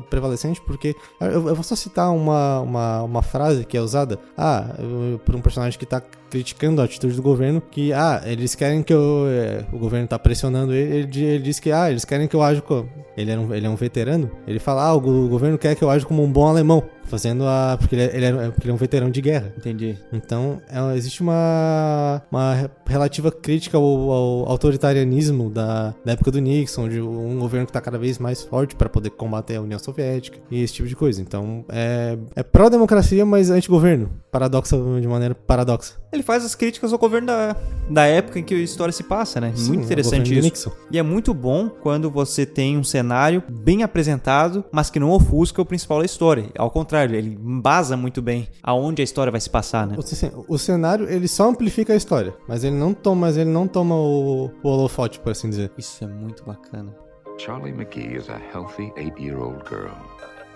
prevalecente, 0.09 0.61
porque 0.61 0.95
eu, 1.19 1.47
eu 1.47 1.55
vou 1.55 1.63
só 1.63 1.75
citar 1.75 2.11
uma, 2.13 2.61
uma, 2.61 3.03
uma 3.03 3.21
frase 3.21 3.65
que 3.65 3.77
é 3.77 3.81
usada, 3.81 4.19
ah, 4.37 4.69
por 5.25 5.35
um 5.35 5.41
personagem 5.41 5.77
que 5.77 5.85
tá 5.85 6.01
criticando 6.29 6.81
a 6.81 6.85
atitude 6.85 7.15
do 7.15 7.21
governo, 7.21 7.61
que, 7.61 7.93
ah, 7.93 8.21
eles 8.25 8.55
querem 8.55 8.83
que 8.83 8.93
eu, 8.93 9.25
é, 9.27 9.65
o 9.71 9.77
governo 9.85 10.07
tá 10.07 10.19
pressionando 10.19 10.73
ele, 10.73 10.97
ele, 10.97 11.23
ele 11.23 11.43
diz 11.43 11.59
que, 11.59 11.71
ah, 11.71 11.89
eles 11.89 12.03
querem 12.03 12.27
que 12.27 12.35
eu 12.35 12.41
aja 12.41 12.61
como, 12.61 12.89
ele 13.15 13.31
é 13.31 13.39
um, 13.39 13.53
ele 13.53 13.65
é 13.65 13.69
um 13.69 13.75
veterano, 13.75 14.29
ele 14.47 14.59
fala, 14.59 14.83
ah, 14.83 14.93
o, 14.93 14.97
o 14.97 15.29
governo 15.29 15.57
quer 15.57 15.75
que 15.75 15.83
eu 15.83 15.89
aja 15.89 16.05
como 16.05 16.23
um 16.23 16.31
bom 16.31 16.47
alemão 16.47 16.83
fazendo 17.05 17.45
a. 17.47 17.77
Porque 17.79 17.95
ele, 17.95 18.03
é, 18.03 18.15
ele, 18.15 18.25
é, 18.25 18.50
porque 18.50 18.63
ele 18.63 18.71
é 18.71 18.74
um 18.74 18.77
veterano 18.77 19.12
de 19.12 19.21
guerra. 19.21 19.53
Entendi. 19.57 19.97
Então, 20.12 20.62
é, 20.69 20.95
existe 20.95 21.21
uma, 21.21 22.21
uma 22.31 22.69
relativa 22.85 23.31
crítica 23.31 23.77
ao, 23.77 23.83
ao 23.83 24.50
autoritarianismo 24.50 25.50
da, 25.50 25.93
da, 26.03 26.12
época 26.13 26.31
do 26.31 26.39
Nixon, 26.39 26.89
de 26.89 27.01
um 27.01 27.39
governo 27.39 27.65
que 27.65 27.71
está 27.71 27.81
cada 27.81 27.97
vez 27.97 28.19
mais 28.19 28.41
forte 28.41 28.75
para 28.75 28.89
poder 28.89 29.12
combater 29.12 29.55
a 29.55 29.62
União 29.62 29.79
Soviética 29.79 30.38
e 30.50 30.62
esse 30.62 30.74
tipo 30.74 30.88
de 30.88 30.95
coisa. 30.95 31.21
Então, 31.21 31.63
é, 31.69 32.17
é 32.35 32.43
pró-democracia, 32.43 33.25
mas 33.25 33.50
anti-governo. 33.50 34.09
Paradoxa 34.31 34.77
de 35.00 35.07
maneira 35.07 35.33
paradoxa. 35.33 35.93
Ele 36.12 36.24
faz 36.24 36.43
as 36.45 36.55
críticas 36.55 36.91
ao 36.91 37.00
governo 37.00 37.27
da, 37.27 37.55
da 37.89 38.05
época 38.05 38.39
em 38.39 38.43
que 38.43 38.53
a 38.53 38.57
história 38.57 38.91
se 38.91 39.03
passa, 39.03 39.39
né? 39.39 39.53
Sim, 39.55 39.69
muito 39.69 39.83
interessante 39.85 40.33
isso. 40.33 40.41
Nixon. 40.41 40.71
E 40.91 40.97
é 40.97 41.03
muito 41.03 41.33
bom 41.33 41.69
quando 41.69 42.09
você 42.09 42.45
tem 42.45 42.77
um 42.77 42.83
cenário 42.83 43.43
bem 43.50 43.83
apresentado, 43.83 44.63
mas 44.71 44.89
que 44.89 45.00
não 45.00 45.12
ofusca 45.12 45.62
o 45.62 45.65
principal 45.65 46.00
da 46.00 46.05
história. 46.05 46.45
Ao 46.57 46.69
contrário 46.69 46.94
contrário, 46.95 47.15
ele 47.15 47.37
embasa 47.43 47.97
muito 47.97 48.21
bem 48.21 48.47
aonde 48.63 49.01
a 49.01 49.03
história 49.03 49.29
vai 49.29 49.41
se 49.41 49.49
passar, 49.49 49.85
né? 49.85 49.97
O, 50.47 50.57
cenário, 50.57 51.09
ele 51.09 51.27
só 51.27 51.49
amplifica 51.49 51.91
a 51.91 51.95
história, 51.95 52.33
mas 52.47 52.63
ele 52.63 52.75
não 52.75 52.93
toma, 52.93 53.21
mas 53.27 53.37
ele 53.37 53.49
não 53.49 53.67
toma 53.67 53.95
o, 53.95 54.49
o 54.63 54.69
holofote, 54.69 55.19
por 55.19 55.31
assim 55.31 55.49
dizer. 55.49 55.71
Isso 55.77 56.03
é 56.03 56.07
muito 56.07 56.43
bacana. 56.45 56.95
Charlie 57.37 57.73
McGee 57.73 58.15
is 58.15 58.29
a 58.29 58.39
healthy 58.53 58.93
eight-year-old 58.95 59.63
girl. 59.67 59.91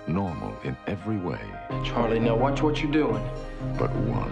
normal 0.07 0.51
in 0.63 0.75
every 0.87 1.17
way, 1.17 1.39
Charlie, 1.83 2.19
now 2.19 2.35
watch 2.35 2.63
what 2.63 2.81
you're 2.81 2.91
doing. 2.91 3.21
but 3.77 3.91
one. 4.07 4.31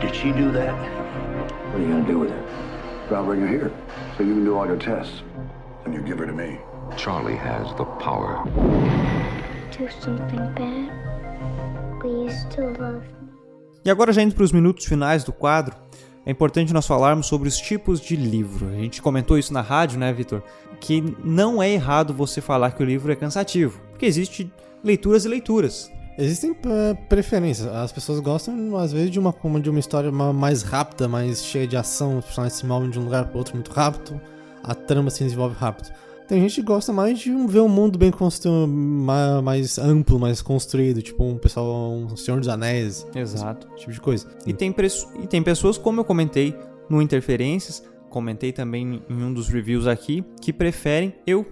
Did 0.00 0.14
she 0.14 0.30
do 0.30 0.52
that? 0.52 0.74
What 1.72 1.80
are 1.80 1.82
you 1.82 1.88
gonna 1.88 2.06
do 2.06 2.18
with 2.18 2.30
her? 2.30 3.16
I'll 3.16 3.24
bring 3.24 3.40
her 3.40 3.48
here, 3.48 3.72
so 4.16 4.22
you 4.22 4.34
can 4.34 4.44
do 4.44 4.56
all 4.56 4.66
your 4.66 4.76
tests. 4.76 5.22
And 5.84 5.94
you 5.94 6.02
give 6.02 6.18
her 6.18 6.26
to 6.26 6.32
me. 6.32 6.58
Charlie 6.96 7.36
has 7.36 7.74
the 7.76 7.84
power. 7.84 8.44
Do 9.76 9.90
something 10.02 10.36
bad, 10.54 10.90
but 12.00 12.10
you 12.10 12.30
still 12.30 12.68
love 12.78 13.00
me. 13.20 13.28
E 13.84 13.90
agora, 13.90 14.12
já 14.12 14.22
indo 14.22 14.34
para 14.34 14.44
os 14.44 14.52
minutos 14.52 14.84
finais 14.84 15.24
do 15.24 15.32
quadro, 15.32 15.74
é 16.26 16.30
importante 16.30 16.72
nós 16.74 16.86
falarmos 16.86 17.26
sobre 17.26 17.48
os 17.48 17.56
tipos 17.56 18.00
de 18.00 18.16
livro. 18.16 18.68
A 18.68 18.74
gente 18.74 19.00
comentou 19.00 19.38
isso 19.38 19.52
na 19.52 19.60
rádio, 19.62 19.98
né, 19.98 20.12
Vitor? 20.12 20.42
Que 20.80 21.02
não 21.24 21.62
é 21.62 21.70
errado 21.70 22.12
você 22.12 22.40
falar 22.40 22.72
que 22.72 22.82
o 22.82 22.86
livro 22.86 23.10
é 23.10 23.16
cansativo, 23.16 23.80
porque 23.90 24.04
existe 24.06 24.52
leituras 24.84 25.24
e 25.24 25.28
leituras. 25.28 25.90
Existem 26.18 26.50
é, 26.66 26.94
preferências. 26.94 27.68
As 27.68 27.92
pessoas 27.92 28.18
gostam, 28.18 28.76
às 28.76 28.92
vezes, 28.92 29.10
de 29.10 29.20
uma, 29.20 29.32
como 29.32 29.60
de 29.60 29.70
uma 29.70 29.78
história 29.78 30.10
ma- 30.10 30.32
mais 30.32 30.62
rápida, 30.62 31.06
mais 31.06 31.44
cheia 31.44 31.66
de 31.66 31.76
ação. 31.76 32.18
Os 32.18 32.24
personagens 32.24 32.58
se 32.58 32.66
movem 32.66 32.90
de 32.90 32.98
um 32.98 33.04
lugar 33.04 33.26
para 33.26 33.38
outro 33.38 33.54
muito 33.54 33.70
rápido. 33.70 34.20
A 34.64 34.74
trama 34.74 35.10
se 35.10 35.22
desenvolve 35.22 35.54
rápido. 35.56 35.90
Tem 36.28 36.40
gente 36.42 36.56
que 36.56 36.62
gosta 36.62 36.92
mais 36.92 37.18
de 37.18 37.32
ver 37.46 37.60
um 37.60 37.68
mundo 37.68 37.98
bem 37.98 38.10
construído, 38.10 38.68
ma- 38.68 39.40
mais 39.40 39.78
amplo, 39.78 40.18
mais 40.20 40.42
construído. 40.42 41.00
Tipo 41.00 41.24
um 41.24 41.38
pessoal, 41.38 41.90
um 41.90 42.14
Senhor 42.16 42.38
dos 42.38 42.48
Anéis. 42.48 43.06
Exato. 43.14 43.66
Esse 43.68 43.80
tipo 43.80 43.92
de 43.92 44.00
coisa. 44.00 44.26
E 44.46 44.52
tem, 44.52 44.74
e 45.22 45.26
tem 45.26 45.42
pessoas, 45.42 45.78
como 45.78 46.00
eu 46.00 46.04
comentei 46.04 46.54
no 46.90 47.00
Interferências, 47.00 47.82
comentei 48.10 48.52
também 48.52 49.02
em 49.08 49.22
um 49.22 49.32
dos 49.32 49.48
reviews 49.48 49.86
aqui, 49.86 50.22
que 50.40 50.52
preferem, 50.52 51.14
eu 51.26 51.46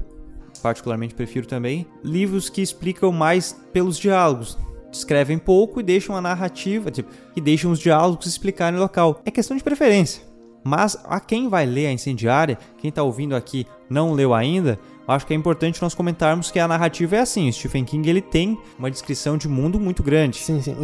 particularmente 0.63 1.15
prefiro 1.15 1.47
também, 1.47 1.87
livros 2.05 2.49
que 2.51 2.61
explicam 2.61 3.11
mais 3.13 3.57
pelos 3.73 3.99
diálogos. 3.99 4.59
Descrevem 4.91 5.39
pouco 5.39 5.81
e 5.81 5.83
deixam 5.83 6.17
a 6.17 6.21
narrativa, 6.21 6.91
tipo, 6.91 7.11
e 7.35 7.41
deixam 7.41 7.71
os 7.71 7.79
diálogos 7.79 8.27
explicarem 8.27 8.79
o 8.79 8.83
local. 8.83 9.21
É 9.25 9.31
questão 9.31 9.57
de 9.57 9.63
preferência. 9.65 10.23
Mas 10.67 10.99
a 11.05 11.21
quem 11.21 11.49
vai 11.49 11.65
ler 11.65 11.87
a 11.87 11.93
Incendiária, 11.93 12.59
quem 12.79 12.89
está 12.89 13.01
ouvindo 13.01 13.37
aqui 13.37 13.65
não 13.89 14.13
leu 14.13 14.35
ainda, 14.35 14.77
acho 15.07 15.25
que 15.25 15.33
é 15.33 15.37
importante 15.37 15.81
nós 15.81 15.95
comentarmos 15.95 16.51
que 16.51 16.59
a 16.59 16.67
narrativa 16.67 17.15
é 17.15 17.21
assim. 17.21 17.49
O 17.49 17.53
Stephen 17.53 17.85
King 17.85 18.11
ele 18.11 18.21
tem 18.21 18.59
uma 18.77 18.91
descrição 18.91 19.39
de 19.39 19.49
mundo 19.49 19.79
muito 19.79 20.03
grande. 20.03 20.39
Sim, 20.39 20.61
sim. 20.61 20.75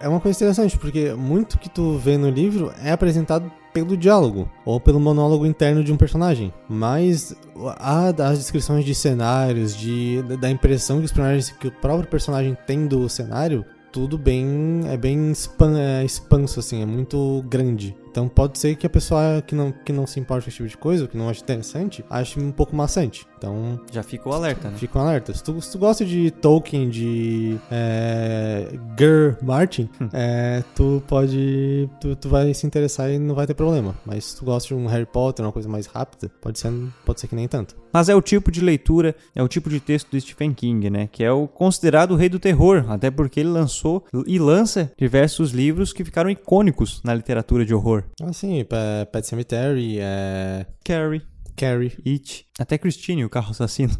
É 0.00 0.08
uma 0.08 0.18
coisa 0.18 0.36
interessante, 0.36 0.76
porque 0.76 1.14
muito 1.14 1.60
que 1.60 1.70
tu 1.70 1.96
vê 1.96 2.18
no 2.18 2.28
livro 2.28 2.72
é 2.82 2.90
apresentado 2.90 3.48
pelo 3.72 3.96
diálogo 3.96 4.50
ou 4.64 4.80
pelo 4.80 4.98
monólogo 4.98 5.46
interno 5.46 5.84
de 5.84 5.92
um 5.92 5.96
personagem. 5.96 6.52
Mas 6.68 7.36
há 7.78 8.08
as 8.08 8.38
descrições 8.38 8.84
de 8.84 8.96
cenários, 8.96 9.76
de, 9.76 10.22
da 10.40 10.50
impressão 10.50 10.98
que 10.98 11.04
os 11.04 11.12
personagens, 11.12 11.50
que 11.50 11.68
o 11.68 11.72
próprio 11.72 12.10
personagem 12.10 12.58
tem 12.66 12.88
do 12.88 13.08
cenário, 13.08 13.64
tudo 13.92 14.18
bem. 14.18 14.80
é 14.88 14.96
bem 14.96 15.32
é 15.78 16.04
expanso, 16.04 16.58
assim, 16.58 16.82
é 16.82 16.86
muito 16.86 17.44
grande. 17.48 17.94
Então 18.14 18.28
pode 18.28 18.60
ser 18.60 18.76
que 18.76 18.86
a 18.86 18.90
pessoa 18.90 19.42
que 19.44 19.56
não, 19.56 19.72
que 19.72 19.92
não 19.92 20.06
se 20.06 20.20
importa 20.20 20.44
com 20.44 20.48
esse 20.48 20.58
tipo 20.58 20.68
de 20.68 20.76
coisa, 20.76 21.08
que 21.08 21.16
não 21.16 21.28
acha 21.28 21.42
interessante, 21.42 22.04
ache 22.08 22.38
um 22.38 22.52
pouco 22.52 22.76
maçante. 22.76 23.26
Então 23.36 23.80
Já 23.90 24.04
ficou 24.04 24.32
alerta, 24.32 24.70
né? 24.70 24.78
Fica 24.78 25.00
um 25.00 25.02
alerta. 25.02 25.34
Se 25.34 25.42
tu, 25.42 25.60
se 25.60 25.72
tu 25.72 25.78
gosta 25.78 26.04
de 26.04 26.30
Tolkien, 26.30 26.88
de 26.88 27.58
é, 27.68 28.68
Ger 28.96 29.36
Martin, 29.42 29.90
é, 30.12 30.62
tu 30.76 31.02
pode. 31.08 31.90
Tu, 32.00 32.14
tu 32.14 32.28
vai 32.28 32.54
se 32.54 32.64
interessar 32.64 33.10
e 33.10 33.18
não 33.18 33.34
vai 33.34 33.48
ter 33.48 33.54
problema. 33.54 33.96
Mas 34.06 34.26
se 34.26 34.36
tu 34.36 34.44
gosta 34.44 34.68
de 34.68 34.74
um 34.74 34.86
Harry 34.86 35.06
Potter, 35.06 35.44
uma 35.44 35.50
coisa 35.50 35.68
mais 35.68 35.86
rápida, 35.86 36.30
pode 36.40 36.60
ser, 36.60 36.72
pode 37.04 37.20
ser 37.20 37.26
que 37.26 37.34
nem 37.34 37.48
tanto. 37.48 37.76
Mas 37.92 38.08
é 38.08 38.14
o 38.14 38.22
tipo 38.22 38.50
de 38.50 38.60
leitura, 38.60 39.14
é 39.34 39.42
o 39.42 39.48
tipo 39.48 39.68
de 39.68 39.80
texto 39.80 40.10
do 40.10 40.20
Stephen 40.20 40.54
King, 40.54 40.88
né? 40.88 41.08
Que 41.10 41.22
é 41.22 41.32
o 41.32 41.46
considerado 41.46 42.12
o 42.12 42.16
rei 42.16 42.28
do 42.28 42.38
terror, 42.38 42.84
até 42.88 43.10
porque 43.10 43.40
ele 43.40 43.50
lançou 43.50 44.04
e 44.26 44.38
lança 44.38 44.92
diversos 44.96 45.50
livros 45.50 45.92
que 45.92 46.04
ficaram 46.04 46.30
icônicos 46.30 47.00
na 47.04 47.14
literatura 47.14 47.64
de 47.64 47.74
horror. 47.74 48.03
Assim, 48.22 48.64
Pet 48.64 49.06
Pet 49.10 49.26
Cemetery, 49.26 49.98
é, 50.00 50.66
Carrie, 50.84 51.22
Carrie, 51.56 51.92
It, 52.06 52.46
até 52.58 52.76
Christine, 52.78 53.24
o 53.24 53.30
carro 53.30 53.50
assassino. 53.50 53.92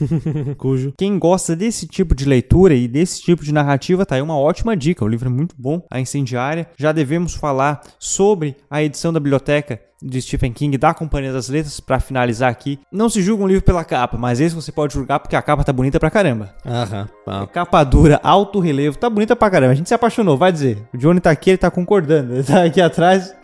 Cujo. 0.58 0.92
Quem 0.96 1.18
gosta 1.18 1.54
desse 1.54 1.86
tipo 1.86 2.14
de 2.14 2.24
leitura 2.24 2.74
e 2.74 2.88
desse 2.88 3.22
tipo 3.22 3.44
de 3.44 3.52
narrativa, 3.52 4.04
tá 4.06 4.14
aí 4.16 4.22
uma 4.22 4.36
ótima 4.38 4.76
dica. 4.76 5.04
O 5.04 5.08
livro 5.08 5.28
é 5.28 5.32
muito 5.32 5.54
bom, 5.58 5.82
A 5.90 6.00
Incendiária. 6.00 6.68
Já 6.76 6.92
devemos 6.92 7.34
falar 7.34 7.80
sobre 7.98 8.56
a 8.70 8.82
edição 8.82 9.12
da 9.12 9.20
biblioteca 9.20 9.80
de 10.02 10.20
Stephen 10.20 10.52
King 10.52 10.76
da 10.76 10.92
Companhia 10.92 11.32
das 11.32 11.48
Letras 11.48 11.80
para 11.80 11.98
finalizar 11.98 12.50
aqui. 12.50 12.78
Não 12.92 13.08
se 13.08 13.22
julga 13.22 13.42
um 13.44 13.46
livro 13.48 13.64
pela 13.64 13.82
capa, 13.84 14.18
mas 14.18 14.38
esse 14.38 14.54
você 14.54 14.70
pode 14.70 14.92
julgar 14.92 15.18
porque 15.18 15.34
a 15.36 15.40
capa 15.40 15.64
tá 15.64 15.72
bonita 15.72 15.98
pra 15.98 16.10
caramba. 16.10 16.54
Aham. 16.66 17.08
É 17.26 17.30
Ah, 17.30 17.46
capa 17.46 17.82
dura, 17.84 18.20
alto 18.22 18.60
relevo, 18.60 18.98
tá 18.98 19.08
bonita 19.08 19.34
pra 19.34 19.48
caramba. 19.50 19.72
A 19.72 19.76
gente 19.76 19.88
se 19.88 19.94
apaixonou, 19.94 20.36
vai 20.36 20.52
dizer. 20.52 20.86
O 20.92 20.98
Johnny 20.98 21.20
tá 21.20 21.30
aqui, 21.30 21.50
ele 21.50 21.58
tá 21.58 21.70
concordando. 21.70 22.34
Ele 22.34 22.42
tá 22.42 22.64
aqui 22.64 22.80
atrás, 22.82 23.34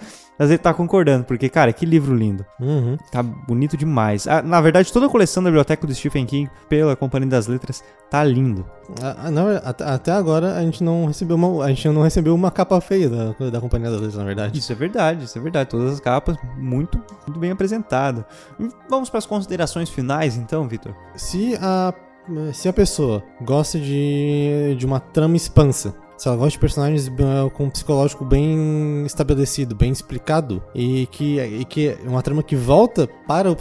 mas 0.40 0.48
ele 0.48 0.56
tá 0.56 0.72
concordando, 0.72 1.22
porque, 1.22 1.50
cara, 1.50 1.70
que 1.70 1.84
livro 1.84 2.16
lindo. 2.16 2.46
uhum. 2.58 2.96
Tá 3.12 3.22
bonito 3.22 3.76
demais. 3.76 4.26
Ah, 4.26 4.40
na 4.40 4.58
verdade, 4.58 4.90
toda 4.90 5.04
a 5.04 5.08
coleção 5.10 5.42
da 5.42 5.50
biblioteca 5.50 5.86
do 5.86 5.94
Stephen 5.94 6.24
King, 6.24 6.50
pela 6.66 6.96
Companhia 6.96 7.28
das 7.28 7.46
Letras, 7.46 7.84
tá 8.08 8.24
lindo. 8.24 8.64
Ah, 9.02 9.16
ah, 9.24 9.30
não, 9.30 9.48
até, 9.62 10.12
agora 10.12 10.56
a 10.56 10.62
gente 10.62 10.82
não 10.82 11.04
recebeu 11.04 11.36
uma, 11.36 11.62
a 11.62 11.68
gente 11.68 11.86
não 11.90 12.00
recebeu 12.00 12.34
uma 12.34 12.50
capa 12.50 12.80
feia 12.80 13.10
da, 13.10 13.50
da 13.50 13.60
Companhia 13.60 13.90
das 13.90 14.00
Letras, 14.00 14.16
na 14.16 14.24
verdade. 14.24 14.58
Isso 14.58 14.72
é 14.72 14.74
verdade, 14.74 15.24
isso 15.26 15.38
é 15.38 15.42
verdade. 15.42 15.68
Todas 15.68 15.92
as 15.92 16.00
capas 16.00 16.38
muito, 16.56 16.96
muito 17.26 17.38
bem 17.38 17.50
apresentadas. 17.50 18.24
Vamos 18.88 19.10
para 19.10 19.18
as 19.18 19.26
considerações 19.26 19.90
finais, 19.90 20.38
então, 20.38 20.66
Vitor. 20.66 20.94
Se 21.16 21.54
a, 21.60 21.92
se 22.54 22.66
a 22.66 22.72
pessoa 22.72 23.22
gosta 23.42 23.78
de, 23.78 24.74
de 24.78 24.86
uma 24.86 25.00
trama 25.00 25.36
expansa, 25.36 25.94
se 26.20 26.28
ela 26.28 26.36
gosta 26.36 26.50
de 26.50 26.58
personagens 26.58 27.08
eh, 27.08 27.50
com 27.54 27.64
um 27.64 27.70
psicológico 27.70 28.26
bem 28.26 29.06
estabelecido, 29.06 29.74
bem 29.74 29.90
explicado, 29.90 30.62
e 30.74 31.06
que, 31.06 31.40
e 31.40 31.64
que 31.64 31.88
é 31.88 31.98
uma 32.04 32.20
trama 32.20 32.42
que 32.42 32.54
volta 32.54 33.08
para 33.26 33.50
o 33.50 33.56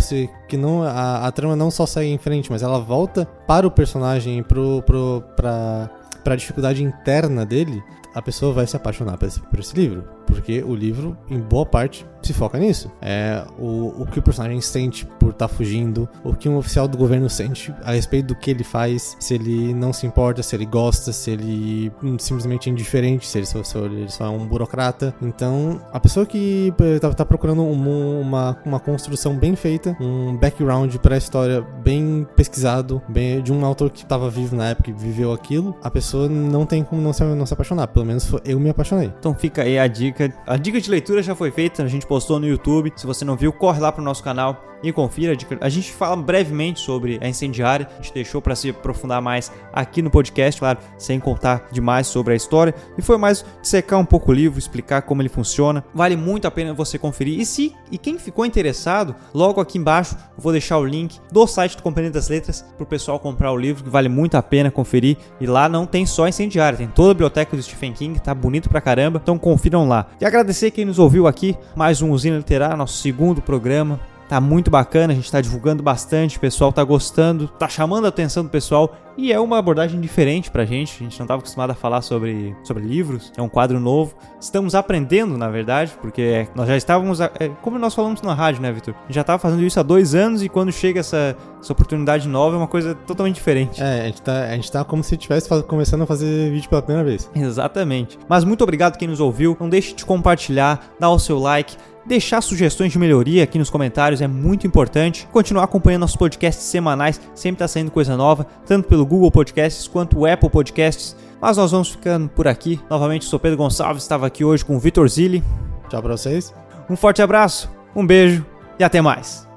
que 0.45 0.57
não 0.57 0.83
a, 0.83 1.25
a 1.25 1.31
trama 1.31 1.55
não 1.55 1.71
só 1.71 1.85
segue 1.85 2.09
em 2.09 2.17
frente, 2.17 2.51
mas 2.51 2.61
ela 2.61 2.77
volta 2.77 3.25
para 3.47 3.65
o 3.65 3.71
personagem, 3.71 4.43
pro, 4.43 4.83
pro, 4.85 5.23
pra 5.37 6.35
dificuldade 6.35 6.83
interna 6.83 7.45
dele, 7.45 7.81
a 8.13 8.21
pessoa 8.21 8.51
vai 8.51 8.67
se 8.67 8.75
apaixonar 8.75 9.17
por 9.17 9.29
esse, 9.29 9.39
por 9.39 9.59
esse 9.61 9.73
livro. 9.73 10.03
Porque 10.29 10.63
o 10.63 10.75
livro, 10.75 11.17
em 11.29 11.39
boa 11.39 11.65
parte, 11.65 12.05
se 12.21 12.33
foca 12.33 12.59
nisso. 12.59 12.91
É 13.01 13.43
o, 13.57 14.03
o 14.03 14.05
que 14.05 14.19
o 14.19 14.21
personagem 14.21 14.61
sente 14.61 15.05
por 15.19 15.31
estar 15.31 15.47
fugindo, 15.47 16.07
o 16.23 16.33
que 16.33 16.47
um 16.47 16.57
oficial 16.57 16.87
do 16.87 16.97
governo 16.97 17.29
sente 17.29 17.73
a 17.83 17.93
respeito 17.93 18.27
do 18.27 18.35
que 18.35 18.51
ele 18.51 18.63
faz, 18.63 19.15
se 19.19 19.33
ele 19.33 19.73
não 19.73 19.91
se 19.93 20.05
importa, 20.05 20.43
se 20.43 20.55
ele 20.55 20.65
gosta, 20.65 21.11
se 21.11 21.31
ele 21.31 21.91
simplesmente 22.19 22.69
é 22.69 22.71
indiferente, 22.71 23.25
se 23.27 23.37
ele 23.39 23.45
só, 23.45 23.63
se 23.63 23.77
ele 23.77 24.09
só 24.09 24.25
é 24.25 24.29
um 24.29 24.45
burocrata. 24.45 25.13
Então, 25.21 25.81
a 25.91 25.99
pessoa 25.99 26.25
que 26.25 26.73
eh, 26.79 26.99
tá, 26.99 27.13
tá 27.13 27.25
procurando 27.25 27.61
um- 27.63 28.19
uma, 28.21 28.57
uma 28.65 28.79
construção 28.79 29.35
bem 29.37 29.55
feita, 29.55 29.95
um 29.99 30.35
background 30.37 30.93
para 30.97 31.15
a 31.15 31.17
história 31.17 31.61
bem 31.83 32.27
pesquisado, 32.35 33.01
bem, 33.07 33.41
de 33.41 33.51
um 33.53 33.65
autor 33.65 33.89
que 33.89 34.03
estava 34.03 34.29
vivo 34.29 34.55
na 34.55 34.69
época 34.69 34.89
e 34.89 34.93
viveu 34.93 35.31
aquilo, 35.33 35.75
a 35.81 35.89
pessoa 35.89 36.27
não 36.29 36.65
tem 36.65 36.83
como 36.83 37.01
não 37.01 37.13
se, 37.13 37.23
não 37.23 37.45
se 37.45 37.53
apaixonar. 37.53 37.87
Pelo 37.87 38.05
menos 38.05 38.29
eu 38.45 38.59
me 38.59 38.69
apaixonei. 38.69 39.11
Então 39.19 39.33
fica 39.33 39.63
aí 39.63 39.79
a 39.79 39.87
dica. 39.87 40.18
A 40.45 40.57
dica 40.57 40.79
de 40.79 40.89
leitura 40.89 41.23
já 41.23 41.35
foi 41.35 41.51
feita, 41.51 41.83
a 41.83 41.87
gente 41.87 42.05
postou 42.05 42.39
no 42.39 42.47
YouTube. 42.47 42.91
Se 42.95 43.05
você 43.05 43.23
não 43.23 43.35
viu, 43.35 43.53
corre 43.53 43.79
lá 43.79 43.91
pro 43.91 44.03
nosso 44.03 44.23
canal 44.23 44.69
e 44.83 44.91
confira. 44.91 45.35
a 45.61 45.69
gente 45.69 45.91
fala 45.91 46.15
brevemente 46.15 46.79
sobre 46.79 47.19
a 47.21 47.27
incendiária. 47.27 47.87
A 47.93 48.01
gente 48.01 48.13
deixou 48.13 48.41
para 48.41 48.55
se 48.55 48.69
aprofundar 48.69 49.21
mais 49.21 49.51
aqui 49.73 50.01
no 50.01 50.09
podcast, 50.09 50.59
claro, 50.59 50.79
sem 50.97 51.19
contar 51.19 51.67
demais 51.71 52.07
sobre 52.07 52.33
a 52.33 52.35
história. 52.35 52.73
E 52.97 53.01
foi 53.01 53.17
mais 53.17 53.45
secar 53.61 53.97
um 53.97 54.05
pouco 54.05 54.31
o 54.31 54.33
livro, 54.33 54.59
explicar 54.59 55.01
como 55.03 55.21
ele 55.21 55.29
funciona. 55.29 55.83
Vale 55.93 56.15
muito 56.15 56.47
a 56.47 56.51
pena 56.51 56.73
você 56.73 56.97
conferir. 56.97 57.39
E 57.39 57.45
se 57.45 57.75
e 57.91 57.97
quem 57.97 58.17
ficou 58.17 58.45
interessado, 58.45 59.15
logo 59.33 59.59
aqui 59.59 59.77
embaixo 59.77 60.15
eu 60.15 60.41
vou 60.41 60.51
deixar 60.51 60.77
o 60.77 60.85
link 60.85 61.19
do 61.31 61.45
site 61.47 61.75
do 61.75 61.83
Companhia 61.83 62.11
das 62.11 62.29
Letras 62.29 62.65
pro 62.77 62.85
pessoal 62.85 63.19
comprar 63.19 63.51
o 63.51 63.57
livro, 63.57 63.83
que 63.83 63.89
vale 63.89 64.09
muito 64.09 64.35
a 64.35 64.41
pena 64.41 64.71
conferir. 64.71 65.17
E 65.39 65.45
lá 65.45 65.67
não 65.67 65.85
tem 65.85 66.05
só 66.05 66.27
incendiária, 66.27 66.77
tem 66.77 66.87
toda 66.87 67.11
a 67.11 67.13
biblioteca 67.13 67.55
do 67.55 67.61
Stephen 67.61 67.93
King, 67.93 68.19
tá 68.19 68.33
bonito 68.33 68.69
pra 68.69 68.81
caramba. 68.81 69.19
Então 69.21 69.37
confiram 69.37 69.87
lá. 69.87 70.07
E 70.19 70.25
agradecer 70.25 70.71
quem 70.71 70.85
nos 70.85 70.99
ouviu 70.99 71.27
aqui, 71.27 71.57
mais 71.75 72.01
um 72.01 72.11
Usina 72.11 72.37
Literária, 72.37 72.75
nosso 72.75 72.97
segundo 72.97 73.41
programa. 73.41 73.99
Tá 74.29 74.39
muito 74.39 74.69
bacana, 74.69 75.11
a 75.11 75.15
gente 75.15 75.31
tá 75.31 75.41
divulgando 75.41 75.81
bastante, 75.81 76.37
o 76.37 76.39
pessoal 76.39 76.71
tá 76.71 76.83
gostando, 76.83 77.47
tá 77.47 77.67
chamando 77.67 78.05
a 78.05 78.09
atenção 78.09 78.43
do 78.43 78.49
pessoal 78.49 78.95
e 79.17 79.33
é 79.33 79.39
uma 79.39 79.57
abordagem 79.57 79.99
diferente 79.99 80.51
pra 80.51 80.63
gente. 80.65 80.97
A 80.99 81.03
gente 81.03 81.19
não 81.19 81.25
tava 81.25 81.39
acostumado 81.39 81.71
a 81.71 81.73
falar 81.73 82.03
sobre, 82.03 82.55
sobre 82.63 82.83
livros, 82.83 83.33
é 83.35 83.41
um 83.41 83.49
quadro 83.49 83.79
novo. 83.79 84.15
Estamos 84.39 84.75
aprendendo, 84.75 85.35
na 85.35 85.49
verdade, 85.49 85.93
porque 85.99 86.47
nós 86.55 86.67
já 86.67 86.77
estávamos, 86.77 87.19
é, 87.19 87.29
como 87.63 87.79
nós 87.79 87.95
falamos 87.95 88.21
na 88.21 88.35
rádio, 88.35 88.61
né, 88.61 88.71
Vitor? 88.71 88.93
A 88.93 89.01
gente 89.07 89.15
já 89.15 89.23
tava 89.23 89.39
fazendo 89.39 89.63
isso 89.63 89.79
há 89.79 89.83
dois 89.83 90.13
anos 90.13 90.43
e 90.43 90.47
quando 90.47 90.71
chega 90.71 90.99
essa, 90.99 91.35
essa 91.59 91.73
oportunidade 91.73 92.27
nova 92.27 92.55
é 92.55 92.59
uma 92.59 92.67
coisa 92.67 92.93
totalmente 92.93 93.35
diferente. 93.35 93.81
É, 93.81 94.01
a 94.01 94.05
gente 94.05 94.21
tá, 94.21 94.43
a 94.43 94.55
gente 94.55 94.71
tá 94.71 94.85
como 94.85 95.03
se 95.03 95.15
estivesse 95.15 95.49
começando 95.63 96.03
a 96.03 96.05
fazer 96.05 96.51
vídeo 96.51 96.69
pela 96.69 96.83
primeira 96.83 97.07
vez. 97.07 97.29
Exatamente. 97.35 98.17
Mas 98.29 98.43
muito 98.43 98.63
obrigado 98.63 98.95
quem 98.95 99.07
nos 99.07 99.19
ouviu. 99.19 99.57
Não 99.59 99.67
deixe 99.67 99.95
de 99.95 100.05
compartilhar, 100.05 100.93
dar 100.99 101.09
o 101.09 101.17
seu 101.17 101.39
like, 101.39 101.75
deixar 102.05 102.41
sugestões 102.41 102.91
de 102.91 102.99
melhoria 102.99 103.43
aqui 103.43 103.57
nos 103.57 103.69
comentários 103.69 104.21
é 104.21 104.27
muito 104.27 104.65
importante. 104.65 105.27
Continuar 105.31 105.63
acompanhando 105.63 106.01
nossos 106.01 106.15
podcasts 106.15 106.65
semanais, 106.65 107.19
sempre 107.33 107.59
tá 107.59 107.67
saindo 107.67 107.91
coisa 107.91 108.15
nova, 108.15 108.45
tanto 108.65 108.87
pelo 108.87 109.05
Google 109.05 109.31
Podcasts 109.31 109.87
quanto 109.87 110.19
o 110.19 110.25
Apple 110.25 110.49
Podcasts. 110.49 111.15
Mas 111.41 111.57
nós 111.57 111.71
vamos 111.71 111.89
ficando 111.89 112.29
por 112.29 112.47
aqui. 112.47 112.79
Novamente, 112.89 113.25
sou 113.25 113.39
Pedro 113.39 113.57
Gonçalves, 113.57 114.03
estava 114.03 114.27
aqui 114.27 114.43
hoje 114.43 114.65
com 114.65 114.75
o 114.75 114.79
Vitor 114.79 115.07
Zilli. 115.07 115.43
Tchau 115.89 116.01
pra 116.01 116.17
vocês. 116.17 116.53
Um 116.89 116.95
forte 116.95 117.21
abraço, 117.21 117.69
um 117.95 118.05
beijo 118.05 118.45
e 118.77 118.83
até 118.83 119.01
mais. 119.01 119.47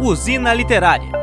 Usina 0.00 0.52
Literária 0.52 1.21